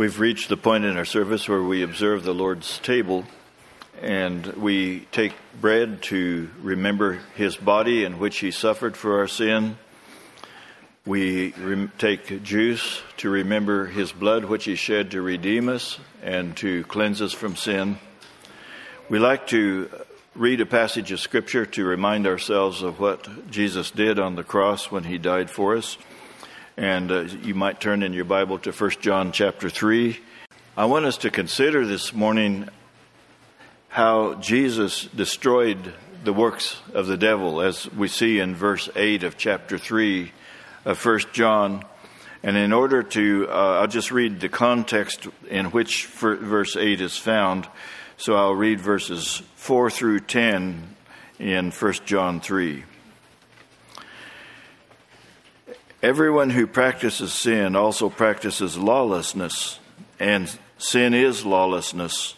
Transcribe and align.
We've 0.00 0.18
reached 0.18 0.48
the 0.48 0.56
point 0.56 0.86
in 0.86 0.96
our 0.96 1.04
service 1.04 1.46
where 1.46 1.62
we 1.62 1.82
observe 1.82 2.24
the 2.24 2.32
Lord's 2.32 2.78
table 2.78 3.26
and 4.00 4.46
we 4.54 5.00
take 5.12 5.34
bread 5.60 6.00
to 6.04 6.48
remember 6.62 7.20
his 7.34 7.54
body 7.54 8.04
in 8.04 8.18
which 8.18 8.38
he 8.38 8.50
suffered 8.50 8.96
for 8.96 9.18
our 9.18 9.28
sin. 9.28 9.76
We 11.04 11.52
re- 11.52 11.90
take 11.98 12.42
juice 12.42 13.02
to 13.18 13.28
remember 13.28 13.88
his 13.88 14.10
blood 14.10 14.46
which 14.46 14.64
he 14.64 14.74
shed 14.74 15.10
to 15.10 15.20
redeem 15.20 15.68
us 15.68 15.98
and 16.22 16.56
to 16.56 16.82
cleanse 16.84 17.20
us 17.20 17.34
from 17.34 17.54
sin. 17.54 17.98
We 19.10 19.18
like 19.18 19.48
to 19.48 19.90
read 20.34 20.62
a 20.62 20.66
passage 20.66 21.12
of 21.12 21.20
scripture 21.20 21.66
to 21.66 21.84
remind 21.84 22.26
ourselves 22.26 22.80
of 22.80 23.00
what 23.00 23.50
Jesus 23.50 23.90
did 23.90 24.18
on 24.18 24.34
the 24.34 24.44
cross 24.44 24.90
when 24.90 25.04
he 25.04 25.18
died 25.18 25.50
for 25.50 25.76
us. 25.76 25.98
And 26.80 27.12
uh, 27.12 27.20
you 27.42 27.54
might 27.54 27.78
turn 27.78 28.02
in 28.02 28.14
your 28.14 28.24
Bible 28.24 28.58
to 28.60 28.72
1 28.72 28.90
John 29.02 29.32
chapter 29.32 29.68
3. 29.68 30.18
I 30.78 30.86
want 30.86 31.04
us 31.04 31.18
to 31.18 31.30
consider 31.30 31.86
this 31.86 32.14
morning 32.14 32.70
how 33.90 34.36
Jesus 34.36 35.04
destroyed 35.04 35.92
the 36.24 36.32
works 36.32 36.80
of 36.94 37.06
the 37.06 37.18
devil, 37.18 37.60
as 37.60 37.92
we 37.92 38.08
see 38.08 38.38
in 38.38 38.54
verse 38.54 38.88
8 38.96 39.24
of 39.24 39.36
chapter 39.36 39.76
3 39.76 40.32
of 40.86 41.04
1 41.04 41.18
John. 41.34 41.84
And 42.42 42.56
in 42.56 42.72
order 42.72 43.02
to, 43.02 43.46
uh, 43.50 43.80
I'll 43.80 43.86
just 43.86 44.10
read 44.10 44.40
the 44.40 44.48
context 44.48 45.28
in 45.50 45.66
which 45.66 46.06
verse 46.06 46.76
8 46.76 47.02
is 47.02 47.14
found. 47.14 47.68
So 48.16 48.36
I'll 48.36 48.54
read 48.54 48.80
verses 48.80 49.42
4 49.56 49.90
through 49.90 50.20
10 50.20 50.96
in 51.38 51.72
1 51.72 51.92
John 52.06 52.40
3. 52.40 52.84
Everyone 56.02 56.48
who 56.48 56.66
practices 56.66 57.34
sin 57.34 57.76
also 57.76 58.08
practices 58.08 58.78
lawlessness, 58.78 59.78
and 60.18 60.50
sin 60.78 61.12
is 61.12 61.44
lawlessness. 61.44 62.36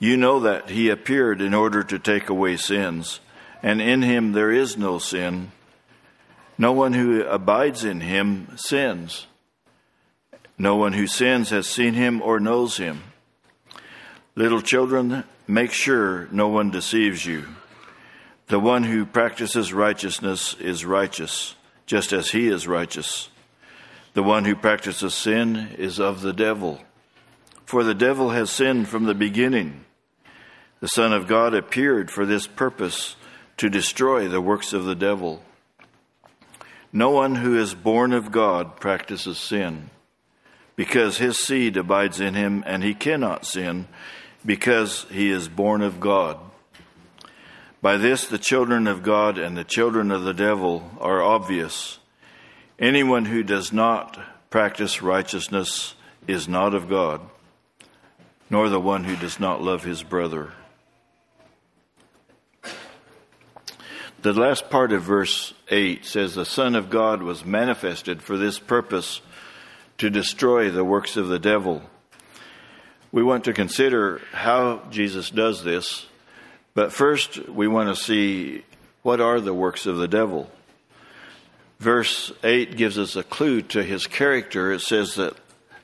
You 0.00 0.16
know 0.16 0.40
that 0.40 0.70
he 0.70 0.90
appeared 0.90 1.40
in 1.40 1.54
order 1.54 1.84
to 1.84 2.00
take 2.00 2.28
away 2.28 2.56
sins, 2.56 3.20
and 3.62 3.80
in 3.80 4.02
him 4.02 4.32
there 4.32 4.50
is 4.50 4.76
no 4.76 4.98
sin. 4.98 5.52
No 6.58 6.72
one 6.72 6.94
who 6.94 7.22
abides 7.22 7.84
in 7.84 8.00
him 8.00 8.48
sins. 8.56 9.28
No 10.58 10.74
one 10.74 10.94
who 10.94 11.06
sins 11.06 11.50
has 11.50 11.68
seen 11.68 11.94
him 11.94 12.20
or 12.20 12.40
knows 12.40 12.78
him. 12.78 13.04
Little 14.34 14.60
children, 14.60 15.22
make 15.46 15.70
sure 15.70 16.28
no 16.32 16.48
one 16.48 16.72
deceives 16.72 17.24
you. 17.24 17.46
The 18.48 18.58
one 18.58 18.82
who 18.82 19.06
practices 19.06 19.72
righteousness 19.72 20.54
is 20.54 20.84
righteous 20.84 21.54
just 21.86 22.12
as 22.12 22.30
he 22.30 22.48
is 22.48 22.66
righteous. 22.66 23.28
The 24.14 24.22
one 24.22 24.44
who 24.44 24.54
practices 24.54 25.14
sin 25.14 25.74
is 25.76 25.98
of 25.98 26.20
the 26.20 26.32
devil, 26.32 26.80
for 27.64 27.82
the 27.82 27.94
devil 27.94 28.30
has 28.30 28.50
sinned 28.50 28.88
from 28.88 29.04
the 29.04 29.14
beginning. 29.14 29.84
The 30.80 30.88
Son 30.88 31.12
of 31.12 31.26
God 31.26 31.54
appeared 31.54 32.10
for 32.10 32.24
this 32.24 32.46
purpose 32.46 33.16
to 33.56 33.70
destroy 33.70 34.28
the 34.28 34.40
works 34.40 34.72
of 34.72 34.84
the 34.84 34.94
devil. 34.94 35.42
No 36.92 37.10
one 37.10 37.36
who 37.36 37.58
is 37.58 37.74
born 37.74 38.12
of 38.12 38.30
God 38.30 38.76
practices 38.76 39.38
sin, 39.38 39.90
because 40.76 41.18
his 41.18 41.38
seed 41.38 41.76
abides 41.76 42.20
in 42.20 42.34
him, 42.34 42.62
and 42.66 42.84
he 42.84 42.94
cannot 42.94 43.46
sin, 43.46 43.88
because 44.46 45.06
he 45.10 45.30
is 45.30 45.48
born 45.48 45.82
of 45.82 45.98
God. 45.98 46.38
By 47.84 47.98
this, 47.98 48.26
the 48.26 48.38
children 48.38 48.86
of 48.86 49.02
God 49.02 49.36
and 49.36 49.54
the 49.54 49.62
children 49.62 50.10
of 50.10 50.22
the 50.22 50.32
devil 50.32 50.90
are 51.00 51.22
obvious. 51.22 51.98
Anyone 52.78 53.26
who 53.26 53.42
does 53.42 53.74
not 53.74 54.18
practice 54.48 55.02
righteousness 55.02 55.94
is 56.26 56.48
not 56.48 56.72
of 56.72 56.88
God, 56.88 57.20
nor 58.48 58.70
the 58.70 58.80
one 58.80 59.04
who 59.04 59.16
does 59.16 59.38
not 59.38 59.60
love 59.60 59.84
his 59.84 60.02
brother. 60.02 60.54
The 64.22 64.32
last 64.32 64.70
part 64.70 64.90
of 64.90 65.02
verse 65.02 65.52
8 65.68 66.06
says, 66.06 66.34
The 66.34 66.46
Son 66.46 66.74
of 66.76 66.88
God 66.88 67.22
was 67.22 67.44
manifested 67.44 68.22
for 68.22 68.38
this 68.38 68.58
purpose 68.58 69.20
to 69.98 70.08
destroy 70.08 70.70
the 70.70 70.84
works 70.84 71.18
of 71.18 71.28
the 71.28 71.38
devil. 71.38 71.82
We 73.12 73.22
want 73.22 73.44
to 73.44 73.52
consider 73.52 74.22
how 74.32 74.84
Jesus 74.90 75.28
does 75.28 75.64
this 75.64 76.06
but 76.74 76.92
first, 76.92 77.48
we 77.48 77.68
want 77.68 77.88
to 77.88 78.02
see 78.02 78.64
what 79.02 79.20
are 79.20 79.40
the 79.40 79.54
works 79.54 79.86
of 79.86 79.96
the 79.96 80.08
devil. 80.08 80.50
Verse 81.78 82.32
8 82.42 82.76
gives 82.76 82.98
us 82.98 83.16
a 83.16 83.22
clue 83.22 83.62
to 83.62 83.82
his 83.82 84.06
character. 84.06 84.72
It 84.72 84.80
says 84.80 85.14
that 85.16 85.34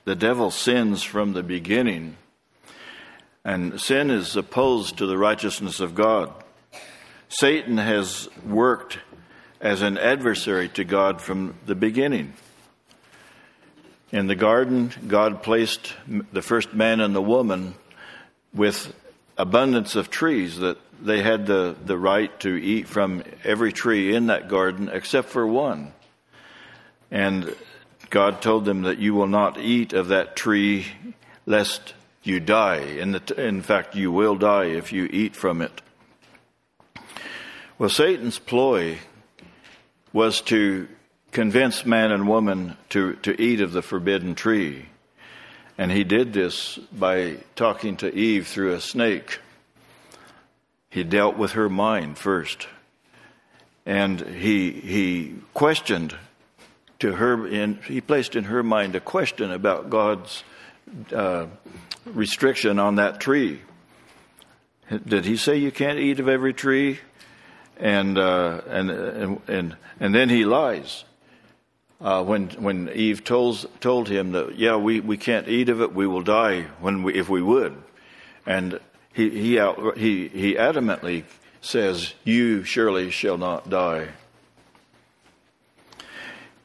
the 0.05 0.17
devil 0.17 0.51
sins 0.51 1.03
from 1.03 1.33
the 1.33 1.43
beginning, 1.43 2.17
and 3.45 3.81
sin 3.81 4.11
is 4.11 4.35
opposed 4.35 4.99
to 4.99 5.07
the 5.07 5.19
righteousness 5.19 5.79
of 5.79 5.95
God. 5.95 6.33
Satan 7.29 7.79
has 7.79 8.29
worked 8.45 8.99
as 9.61 9.83
an 9.83 9.99
adversary 9.99 10.69
to 10.71 10.85
God 10.85 11.21
from 11.21 11.55
the 11.67 11.75
beginning. 11.75 12.33
In 14.11 14.27
the 14.27 14.35
garden, 14.35 14.91
God 15.07 15.43
placed 15.43 15.95
the 16.33 16.43
first 16.43 16.75
man 16.75 17.01
and 17.01 17.15
the 17.15 17.23
woman 17.23 17.75
with 18.53 18.93
abundance 19.41 19.97
of 19.97 20.11
trees 20.11 20.59
that 20.59 20.79
they 21.03 21.23
had 21.23 21.47
the, 21.47 21.75
the 21.85 21.97
right 21.97 22.39
to 22.41 22.51
eat 22.57 22.87
from 22.87 23.23
every 23.43 23.73
tree 23.73 24.15
in 24.15 24.27
that 24.27 24.49
garden 24.49 24.91
except 24.93 25.29
for 25.29 25.47
one. 25.47 25.93
And 27.11 27.55
God 28.11 28.43
told 28.43 28.65
them 28.65 28.83
that 28.83 28.99
you 28.99 29.15
will 29.15 29.27
not 29.27 29.59
eat 29.59 29.93
of 29.93 30.09
that 30.09 30.37
tree 30.37 30.87
lest 31.47 31.95
you 32.23 32.39
die. 32.39 32.79
In, 32.79 33.13
the, 33.13 33.35
in 33.39 33.63
fact, 33.63 33.95
you 33.95 34.13
will 34.13 34.37
die 34.37 34.67
if 34.67 34.93
you 34.93 35.09
eat 35.11 35.35
from 35.35 35.63
it. 35.63 35.81
Well, 37.79 37.89
Satan's 37.89 38.39
ploy 38.39 38.99
was 40.13 40.43
to 40.43 40.87
convince 41.33 41.87
man 41.87 42.13
and 42.13 42.29
woman 42.29 42.77
to, 42.91 43.15
to 43.17 43.41
eat 43.41 43.61
of 43.61 43.73
the 43.73 43.83
forbidden 43.83 44.35
tree. 44.35 44.87
And 45.81 45.91
he 45.91 46.05
did 46.05 46.35
this 46.35 46.77
by 46.93 47.39
talking 47.57 47.97
to 47.97 48.15
Eve 48.15 48.47
through 48.47 48.75
a 48.75 48.83
snake. 48.83 49.39
He 50.91 51.05
dealt 51.05 51.39
with 51.39 51.53
her 51.53 51.71
mind 51.71 52.19
first. 52.19 52.69
And 53.87 54.21
he, 54.21 54.73
he 54.73 55.37
questioned 55.55 56.15
to 56.99 57.13
her, 57.13 57.49
in, 57.49 57.77
he 57.87 58.03
placed 58.03 58.37
in 58.37 58.45
her 58.45 58.63
mind 58.63 58.95
a 58.95 59.01
question 59.01 59.51
about 59.51 59.89
God's 59.89 60.45
uh, 61.15 61.47
restriction 62.05 62.79
on 62.79 62.97
that 62.97 63.19
tree. 63.19 63.63
Did 65.07 65.25
he 65.25 65.39
say 65.39 65.57
you 65.57 65.73
can't 65.73 65.99
eat 65.99 66.21
of 66.21 66.29
every 66.29 66.53
tree? 66.53 67.01
And, 67.79 68.19
uh, 68.19 68.61
and, 68.69 68.91
and, 68.91 69.41
and, 69.49 69.77
and 69.99 70.15
then 70.15 70.29
he 70.29 70.45
lies 70.45 71.05
uh, 72.01 72.23
when 72.25 72.49
when 72.51 72.89
Eve 72.95 73.25
told 73.25 73.69
told 73.81 74.09
him 74.09 74.33
that 74.33 74.59
yeah 74.59 74.77
we, 74.77 75.01
we 75.01 75.17
can't 75.17 75.49
eat 75.49 75.69
of 75.69 75.81
it 75.81 75.95
we 75.95 76.07
will 76.07 76.23
die 76.23 76.63
when 76.81 77.03
we 77.03 77.15
if 77.15 77.29
we 77.29 77.43
would, 77.43 77.77
and 78.47 78.81
he 79.13 79.31
he 79.31 79.59
out, 79.59 79.99
he 79.99 80.29
he 80.29 80.55
adamantly 80.55 81.25
says 81.61 82.15
you 82.25 82.65
surely 82.65 83.11
shall 83.11 83.37
not 83.37 83.69
die. 83.69 84.09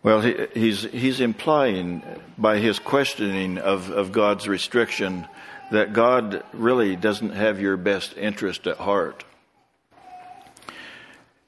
Well, 0.03 0.22
he, 0.22 0.35
he's 0.53 0.84
he's 0.84 1.19
implying 1.19 2.03
by 2.38 2.59
his 2.59 2.78
questioning 2.78 3.57
of, 3.57 3.90
of 3.90 4.12
God's 4.12 4.47
restriction 4.47 5.28
that 5.72 5.94
God 5.94 6.44
really 6.53 6.96
doesn't 6.96 7.31
have 7.31 7.59
your 7.59 7.75
best 7.75 8.16
interest 8.16 8.67
at 8.67 8.78
heart. 8.78 9.23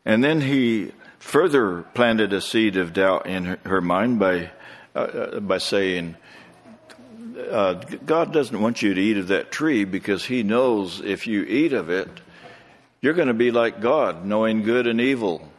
And 0.05 0.23
then 0.23 0.41
he 0.41 0.91
further 1.27 1.81
planted 1.93 2.31
a 2.31 2.39
seed 2.39 2.77
of 2.77 2.93
doubt 2.93 3.25
in 3.27 3.57
her, 3.65 3.81
mind 3.81 4.17
by, 4.17 4.49
uh, 4.95 4.99
uh, 4.99 5.39
by 5.41 5.57
saying, 5.57 6.15
uh, 7.51 7.73
God 7.73 8.31
doesn't 8.31 8.61
want 8.61 8.81
you 8.81 8.93
to 8.93 9.01
eat 9.01 9.17
of 9.17 9.27
that 9.27 9.51
tree 9.51 9.83
because 9.83 10.23
He 10.23 10.41
knows 10.41 11.01
if 11.01 11.27
you 11.27 11.43
eat 11.43 11.73
of 11.73 11.89
it, 11.89 12.07
you're 13.01 13.13
going 13.13 13.27
to 13.27 13.33
be 13.33 13.51
like 13.51 13.81
God, 13.81 14.25
knowing 14.25 14.63
good 14.63 14.87
and 14.87 15.01
evil. 15.01 15.51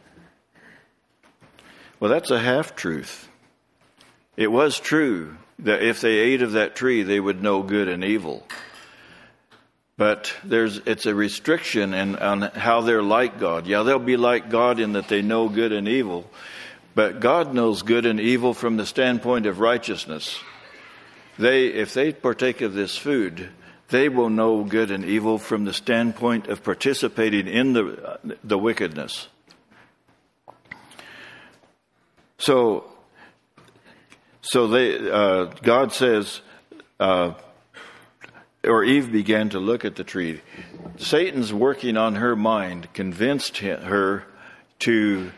Well, 1.99 2.09
that's 2.09 2.31
a 2.31 2.39
half 2.39 2.75
truth. 2.75 3.29
It 4.35 4.51
was 4.51 4.79
true 4.79 5.37
that 5.59 5.83
if 5.83 6.01
they 6.01 6.17
ate 6.17 6.41
of 6.41 6.53
that 6.53 6.75
tree, 6.75 7.03
they 7.03 7.19
would 7.19 7.43
know 7.43 7.61
good 7.61 7.89
and 7.89 8.03
evil 8.03 8.43
but 9.99 10.33
there's 10.45 10.77
it's 10.85 11.05
a 11.05 11.13
restriction 11.13 11.93
in, 11.93 12.15
on 12.15 12.41
how 12.41 12.79
they're 12.79 13.03
like 13.03 13.37
God. 13.37 13.67
Yeah, 13.67 13.83
they'll 13.83 13.99
be 13.99 14.15
like 14.15 14.49
God 14.49 14.79
in 14.79 14.93
that 14.93 15.09
they 15.09 15.21
know 15.21 15.49
good 15.49 15.73
and 15.73 15.89
evil, 15.89 16.31
but 16.95 17.19
God 17.19 17.53
knows 17.53 17.81
good 17.81 18.05
and 18.05 18.17
evil 18.17 18.53
from 18.53 18.77
the 18.77 18.85
standpoint 18.85 19.45
of 19.45 19.59
righteousness. 19.59 20.39
They, 21.37 21.67
if 21.67 21.93
they 21.93 22.13
partake 22.13 22.61
of 22.61 22.73
this 22.73 22.97
food, 22.97 23.49
they 23.89 24.07
will 24.07 24.29
know 24.29 24.63
good 24.63 24.89
and 24.89 25.03
evil 25.03 25.37
from 25.37 25.65
the 25.65 25.73
standpoint 25.73 26.47
of 26.47 26.63
participating 26.63 27.47
in 27.47 27.73
the 27.73 28.19
the 28.41 28.57
wickedness. 28.57 29.27
So, 32.37 32.85
so 34.39 34.67
they, 34.67 35.11
uh, 35.11 35.45
God 35.61 35.91
says 35.91 36.39
uh, 37.01 37.33
or 38.69 38.83
Eve 38.83 39.11
began 39.11 39.49
to 39.49 39.59
look 39.59 39.83
at 39.83 39.95
the 39.95 40.03
tree. 40.03 40.41
Satan's 40.97 41.51
working 41.51 41.97
on 41.97 42.15
her 42.15 42.35
mind 42.35 42.93
convinced 42.93 43.57
her 43.57 44.23
to 44.79 45.31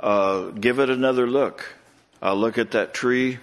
uh, 0.00 0.46
give 0.50 0.78
it 0.78 0.90
another 0.90 1.26
look. 1.26 1.74
I'll 2.20 2.36
look 2.36 2.58
at 2.58 2.72
that 2.72 2.94
tree, 2.94 3.38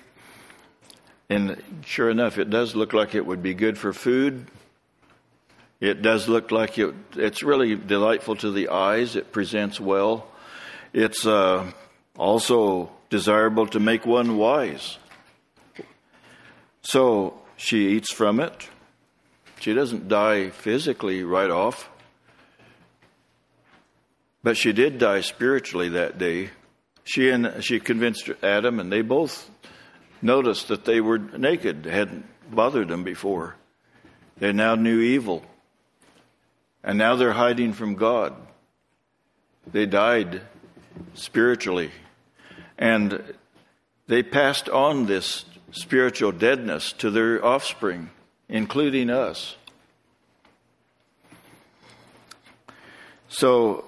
and 1.30 1.62
sure 1.86 2.10
enough, 2.10 2.38
it 2.38 2.50
does 2.50 2.76
look 2.76 2.92
like 2.92 3.16
it 3.16 3.26
would 3.26 3.42
be 3.42 3.54
good 3.54 3.78
for 3.78 3.94
food. 3.94 4.48
It 5.80 6.02
does 6.02 6.28
look 6.28 6.52
like 6.52 6.78
it, 6.78 6.94
it's 7.16 7.44
really 7.44 7.76
delightful 7.76 8.36
to 8.38 8.52
the 8.52 8.70
eyes. 8.70 9.16
It 9.16 9.32
presents 9.32 9.80
well. 9.80 10.28
It's 10.94 11.26
uh, 11.26 11.72
also 12.18 12.90
desirable 13.10 13.68
to 13.68 13.80
make 13.80 14.06
one 14.06 14.38
wise. 14.38 14.98
So 16.82 17.40
she 17.58 17.90
eats 17.90 18.12
from 18.12 18.40
it. 18.40 18.70
She 19.66 19.74
doesn't 19.74 20.08
die 20.08 20.52
physically 20.52 21.24
right 21.24 21.50
off, 21.50 21.90
but 24.44 24.58
she 24.58 24.74
did 24.74 25.00
die 25.00 25.22
spiritually 25.22 25.90
that 25.90 26.20
day. 26.20 26.52
She 27.04 27.32
and 27.32 27.64
she 27.64 27.80
convinced 27.80 28.30
Adam, 28.44 28.80
and 28.80 28.92
they 28.92 29.02
both 29.02 29.50
noticed 30.22 30.68
that 30.68 30.86
they 30.86 31.02
were 31.02 31.18
naked, 31.18 31.86
hadn't 31.86 32.28
bothered 32.52 32.90
them 32.90 33.04
before. 33.04 33.56
They 34.38 34.54
now 34.54 34.76
knew 34.76 35.00
evil, 35.00 35.44
and 36.84 37.00
now 37.00 37.16
they're 37.16 37.34
hiding 37.34 37.74
from 37.74 37.96
God. 37.96 38.36
They 39.66 39.88
died 39.88 40.44
spiritually, 41.16 41.90
and 42.78 43.34
they 44.06 44.22
passed 44.22 44.70
on 44.70 45.08
this 45.08 45.44
spiritual 45.72 46.34
deadness 46.34 46.94
to 47.00 47.10
their 47.10 47.44
offspring 47.44 48.12
including 48.50 49.10
us. 49.10 49.56
So, 53.28 53.86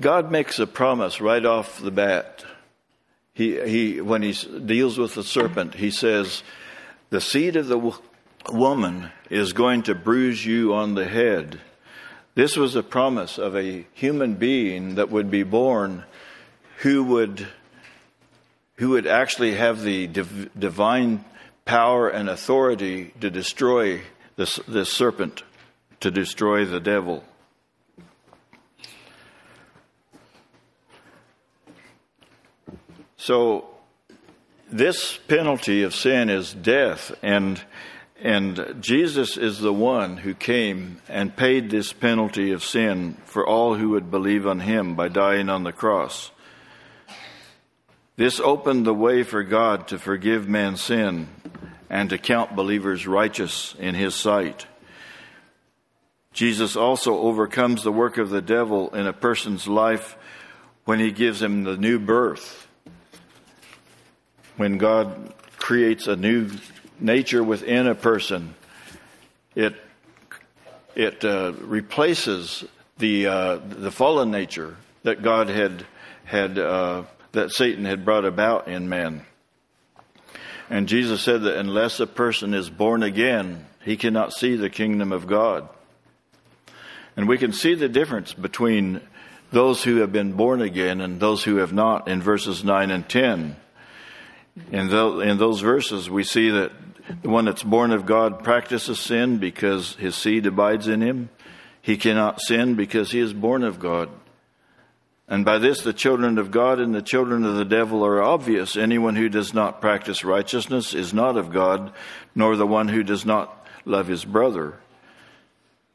God 0.00 0.30
makes 0.30 0.58
a 0.58 0.66
promise 0.66 1.20
right 1.20 1.44
off 1.44 1.80
the 1.80 1.90
bat. 1.90 2.44
He, 3.34 3.60
he, 3.68 4.00
when 4.00 4.22
he 4.22 4.32
deals 4.32 4.98
with 4.98 5.14
the 5.14 5.22
serpent, 5.22 5.74
he 5.74 5.90
says, 5.90 6.42
The 7.10 7.20
seed 7.20 7.56
of 7.56 7.68
the 7.68 7.92
woman 8.50 9.10
is 9.30 9.52
going 9.52 9.82
to 9.84 9.94
bruise 9.94 10.44
you 10.44 10.74
on 10.74 10.94
the 10.94 11.06
head. 11.06 11.60
This 12.34 12.56
was 12.56 12.74
a 12.76 12.82
promise 12.82 13.38
of 13.38 13.56
a 13.56 13.86
human 13.92 14.34
being 14.34 14.94
that 14.94 15.10
would 15.10 15.30
be 15.30 15.42
born 15.42 16.04
who 16.78 17.04
would, 17.04 17.46
who 18.76 18.90
would 18.90 19.06
actually 19.06 19.54
have 19.54 19.82
the 19.82 20.06
div- 20.06 20.50
divine 20.58 21.24
power 21.64 22.08
and 22.08 22.28
authority 22.28 23.12
to 23.20 23.30
destroy 23.30 24.02
this, 24.36 24.56
this 24.68 24.92
serpent, 24.92 25.42
to 26.00 26.10
destroy 26.10 26.64
the 26.64 26.80
devil. 26.80 27.24
So, 33.16 33.68
this 34.70 35.16
penalty 35.28 35.82
of 35.82 35.94
sin 35.94 36.28
is 36.28 36.52
death, 36.52 37.12
and 37.22 37.62
and 38.22 38.76
Jesus 38.80 39.36
is 39.36 39.58
the 39.58 39.72
one 39.72 40.16
who 40.18 40.32
came 40.32 41.02
and 41.08 41.36
paid 41.36 41.70
this 41.70 41.92
penalty 41.92 42.52
of 42.52 42.62
sin 42.62 43.16
for 43.24 43.44
all 43.44 43.74
who 43.74 43.90
would 43.90 44.12
believe 44.12 44.46
on 44.46 44.60
him 44.60 44.94
by 44.94 45.08
dying 45.08 45.48
on 45.48 45.64
the 45.64 45.72
cross. 45.72 46.30
This 48.16 48.40
opened 48.40 48.86
the 48.86 48.94
way 48.94 49.22
for 49.22 49.42
God 49.42 49.88
to 49.88 49.98
forgive 49.98 50.48
man's 50.48 50.82
sin 50.82 51.28
and 51.88 52.10
to 52.10 52.18
count 52.18 52.54
believers 52.54 53.06
righteous 53.06 53.74
in 53.78 53.94
his 53.94 54.14
sight. 54.14 54.66
Jesus 56.32 56.76
also 56.76 57.18
overcomes 57.18 57.82
the 57.82 57.92
work 57.92 58.18
of 58.18 58.30
the 58.30 58.42
devil 58.42 58.94
in 58.94 59.06
a 59.06 59.12
person's 59.12 59.66
life 59.66 60.16
when 60.84 60.98
he 60.98 61.10
gives 61.10 61.40
him 61.40 61.64
the 61.64 61.76
new 61.76 61.98
birth. 61.98 62.66
When 64.56 64.78
God 64.78 65.32
creates 65.56 66.06
a 66.06 66.16
new 66.16 66.50
nature 67.00 67.42
within 67.42 67.86
a 67.86 67.94
person, 67.94 68.54
it 69.54 69.74
it 70.94 71.24
uh, 71.24 71.52
replaces 71.60 72.64
the 72.98 73.26
uh, 73.26 73.56
the 73.56 73.90
fallen 73.90 74.30
nature 74.30 74.76
that 75.02 75.22
God 75.22 75.48
had 75.48 75.86
had 76.24 76.58
uh, 76.58 77.04
that 77.32 77.50
Satan 77.50 77.84
had 77.84 78.04
brought 78.04 78.24
about 78.24 78.68
in 78.68 78.88
man. 78.88 79.24
And 80.70 80.88
Jesus 80.88 81.20
said 81.22 81.42
that 81.42 81.58
unless 81.58 82.00
a 82.00 82.06
person 82.06 82.54
is 82.54 82.70
born 82.70 83.02
again, 83.02 83.66
he 83.84 83.96
cannot 83.96 84.32
see 84.32 84.56
the 84.56 84.70
kingdom 84.70 85.12
of 85.12 85.26
God. 85.26 85.68
And 87.16 87.28
we 87.28 87.36
can 87.36 87.52
see 87.52 87.74
the 87.74 87.88
difference 87.88 88.32
between 88.32 89.00
those 89.50 89.82
who 89.84 89.96
have 89.96 90.12
been 90.12 90.32
born 90.32 90.62
again 90.62 91.00
and 91.00 91.20
those 91.20 91.44
who 91.44 91.56
have 91.56 91.72
not 91.72 92.08
in 92.08 92.22
verses 92.22 92.64
9 92.64 92.90
and 92.90 93.08
10. 93.08 93.56
In, 94.70 94.88
those 94.88 95.60
verses, 95.60 96.08
we 96.08 96.24
see 96.24 96.50
that 96.50 96.72
the 97.22 97.28
one 97.28 97.44
that's 97.44 97.62
born 97.62 97.90
of 97.90 98.06
God 98.06 98.42
practices 98.42 98.98
sin 98.98 99.38
because 99.38 99.94
his 99.96 100.14
seed 100.14 100.46
abides 100.46 100.88
in 100.88 101.02
him. 101.02 101.28
He 101.82 101.96
cannot 101.96 102.40
sin 102.40 102.76
because 102.76 103.10
he 103.10 103.18
is 103.18 103.32
born 103.32 103.64
of 103.64 103.78
God. 103.78 104.08
And 105.28 105.44
by 105.44 105.58
this, 105.58 105.80
the 105.80 105.92
children 105.92 106.36
of 106.36 106.50
God 106.50 106.78
and 106.78 106.94
the 106.94 107.00
children 107.00 107.44
of 107.44 107.56
the 107.56 107.64
devil 107.64 108.04
are 108.04 108.22
obvious. 108.22 108.76
Anyone 108.76 109.16
who 109.16 109.28
does 109.28 109.54
not 109.54 109.80
practice 109.80 110.24
righteousness 110.24 110.94
is 110.94 111.14
not 111.14 111.36
of 111.36 111.50
God, 111.50 111.92
nor 112.34 112.56
the 112.56 112.66
one 112.66 112.88
who 112.88 113.02
does 113.02 113.24
not 113.24 113.66
love 113.84 114.08
his 114.08 114.24
brother. 114.24 114.74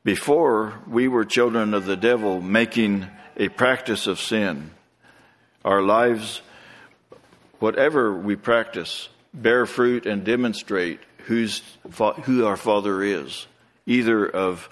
Before, 0.03 0.79
we 0.87 1.07
were 1.07 1.25
children 1.25 1.73
of 1.73 1.85
the 1.85 1.97
devil, 1.97 2.41
making 2.41 3.07
a 3.35 3.49
practice 3.49 4.07
of 4.07 4.19
sin. 4.19 4.71
Our 5.65 5.81
lives, 5.81 6.41
whatever 7.59 8.13
we 8.13 8.37
practice, 8.37 9.09
bear 9.33 9.65
fruit 9.65 10.05
and 10.05 10.23
demonstrate 10.23 11.01
who 11.25 12.45
our 12.45 12.57
Father 12.57 13.03
is, 13.03 13.45
either 13.85 14.25
of 14.25 14.69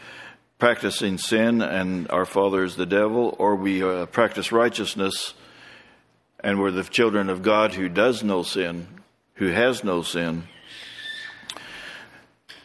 practicing 0.59 1.17
sin 1.17 1.61
and 1.61 2.09
our 2.11 2.25
father 2.25 2.63
is 2.63 2.75
the 2.75 2.85
devil, 2.85 3.35
or 3.39 3.55
we 3.55 3.83
uh, 3.83 4.05
practice 4.07 4.51
righteousness 4.51 5.33
and 6.45 6.59
we're 6.59 6.71
the 6.71 6.83
children 6.83 7.29
of 7.29 7.41
God 7.41 7.73
who 7.73 7.89
does 7.89 8.23
no 8.23 8.43
sin, 8.43 8.87
who 9.35 9.47
has 9.47 9.83
no 9.83 10.03
sin. 10.03 10.43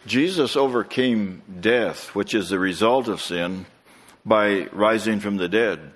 Jesus 0.06 0.54
overcame 0.54 1.42
death, 1.60 2.14
which 2.14 2.34
is 2.34 2.50
the 2.50 2.58
result 2.58 3.08
of 3.08 3.22
sin, 3.22 3.64
by 4.24 4.66
rising 4.72 5.20
from 5.20 5.38
the 5.38 5.48
dead. 5.48 5.92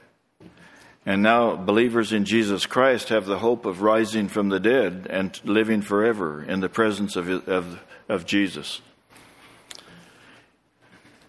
And 1.04 1.22
now 1.22 1.56
believers 1.56 2.12
in 2.12 2.24
Jesus 2.24 2.64
Christ 2.64 3.10
have 3.10 3.26
the 3.26 3.40
hope 3.40 3.66
of 3.66 3.82
rising 3.82 4.28
from 4.28 4.48
the 4.48 4.60
dead 4.60 5.06
and 5.10 5.38
living 5.44 5.82
forever 5.82 6.42
in 6.42 6.60
the 6.60 6.70
presence 6.70 7.16
of, 7.16 7.28
of, 7.46 7.80
of 8.08 8.24
Jesus. 8.24 8.80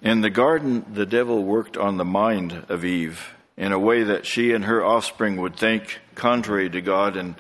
In 0.06 0.22
the 0.22 0.30
garden, 0.30 0.86
the 0.94 1.08
devil 1.08 1.44
worked 1.44 1.78
on 1.78 1.98
the 1.98 2.06
mind 2.06 2.68
of 2.70 2.86
Eve 2.86 3.34
in 3.58 3.72
a 3.72 3.80
way 3.80 4.04
that 4.04 4.28
she 4.28 4.52
and 4.52 4.64
her 4.66 4.86
offspring 4.86 5.38
would 5.38 5.56
think 5.56 6.00
contrary 6.14 6.70
to 6.70 6.80
God. 6.80 7.18
And, 7.18 7.34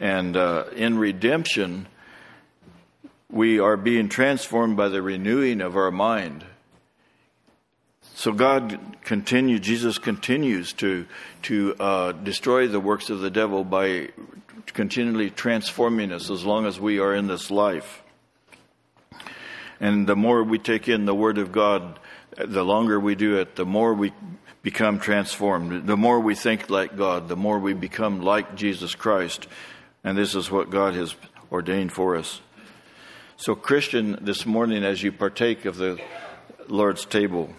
and 0.00 0.36
uh, 0.36 0.64
in 0.74 0.98
redemption, 0.98 1.86
we 3.30 3.60
are 3.60 3.76
being 3.76 4.08
transformed 4.08 4.76
by 4.76 4.88
the 4.88 5.00
renewing 5.00 5.60
of 5.60 5.76
our 5.76 5.92
mind. 5.92 6.44
So 8.16 8.32
God 8.32 8.80
continues, 9.04 9.60
Jesus 9.60 9.98
continues 9.98 10.72
to, 10.74 11.06
to 11.42 11.76
uh, 11.78 12.10
destroy 12.10 12.66
the 12.66 12.80
works 12.80 13.08
of 13.10 13.20
the 13.20 13.30
devil 13.30 13.62
by 13.62 14.08
continually 14.66 15.30
transforming 15.30 16.10
us 16.10 16.28
as 16.28 16.44
long 16.44 16.66
as 16.66 16.80
we 16.80 16.98
are 16.98 17.14
in 17.14 17.28
this 17.28 17.52
life. 17.52 18.02
And 19.80 20.06
the 20.06 20.16
more 20.16 20.44
we 20.44 20.58
take 20.58 20.88
in 20.88 21.06
the 21.06 21.14
Word 21.14 21.38
of 21.38 21.52
God, 21.52 21.98
the 22.36 22.64
longer 22.64 23.00
we 23.00 23.14
do 23.14 23.38
it, 23.38 23.56
the 23.56 23.64
more 23.64 23.94
we 23.94 24.12
become 24.62 24.98
transformed. 24.98 25.86
The 25.86 25.96
more 25.96 26.20
we 26.20 26.34
think 26.34 26.68
like 26.68 26.96
God, 26.96 27.28
the 27.28 27.36
more 27.36 27.58
we 27.58 27.72
become 27.72 28.20
like 28.20 28.54
Jesus 28.54 28.94
Christ. 28.94 29.46
And 30.04 30.16
this 30.16 30.34
is 30.34 30.50
what 30.50 30.70
God 30.70 30.94
has 30.94 31.14
ordained 31.50 31.92
for 31.92 32.16
us. 32.16 32.40
So, 33.36 33.54
Christian, 33.54 34.18
this 34.20 34.44
morning, 34.44 34.84
as 34.84 35.02
you 35.02 35.12
partake 35.12 35.64
of 35.64 35.76
the 35.76 35.98
Lord's 36.68 37.06
table, 37.06 37.54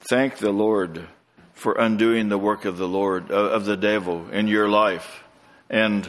thank 0.00 0.38
the 0.38 0.52
Lord 0.52 1.06
for 1.52 1.74
undoing 1.74 2.30
the 2.30 2.38
work 2.38 2.64
of 2.64 2.78
the 2.78 2.88
Lord, 2.88 3.30
uh, 3.30 3.34
of 3.34 3.66
the 3.66 3.76
devil 3.76 4.28
in 4.30 4.48
your 4.48 4.68
life. 4.68 5.22
And 5.68 6.08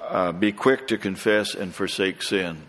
uh, 0.00 0.32
be 0.32 0.50
quick 0.52 0.88
to 0.88 0.98
confess 0.98 1.54
and 1.54 1.72
forsake 1.72 2.22
sin. 2.22 2.62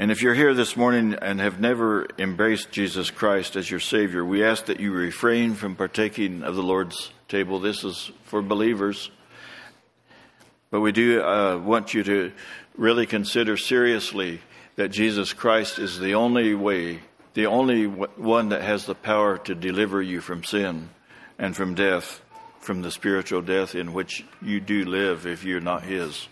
And 0.00 0.12
if 0.12 0.22
you're 0.22 0.32
here 0.32 0.54
this 0.54 0.76
morning 0.76 1.14
and 1.14 1.40
have 1.40 1.58
never 1.58 2.06
embraced 2.20 2.70
Jesus 2.70 3.10
Christ 3.10 3.56
as 3.56 3.68
your 3.68 3.80
Savior, 3.80 4.24
we 4.24 4.44
ask 4.44 4.66
that 4.66 4.78
you 4.78 4.92
refrain 4.92 5.54
from 5.54 5.74
partaking 5.74 6.44
of 6.44 6.54
the 6.54 6.62
Lord's 6.62 7.10
table. 7.26 7.58
This 7.58 7.82
is 7.82 8.12
for 8.22 8.40
believers. 8.40 9.10
But 10.70 10.82
we 10.82 10.92
do 10.92 11.20
uh, 11.20 11.58
want 11.58 11.94
you 11.94 12.04
to 12.04 12.30
really 12.76 13.06
consider 13.06 13.56
seriously 13.56 14.40
that 14.76 14.90
Jesus 14.90 15.32
Christ 15.32 15.80
is 15.80 15.98
the 15.98 16.14
only 16.14 16.54
way, 16.54 17.00
the 17.34 17.46
only 17.46 17.86
one 17.86 18.50
that 18.50 18.62
has 18.62 18.86
the 18.86 18.94
power 18.94 19.36
to 19.38 19.54
deliver 19.56 20.00
you 20.00 20.20
from 20.20 20.44
sin 20.44 20.90
and 21.40 21.56
from 21.56 21.74
death, 21.74 22.20
from 22.60 22.82
the 22.82 22.92
spiritual 22.92 23.42
death 23.42 23.74
in 23.74 23.92
which 23.92 24.24
you 24.40 24.60
do 24.60 24.84
live 24.84 25.26
if 25.26 25.42
you're 25.42 25.60
not 25.60 25.82
His. 25.82 26.28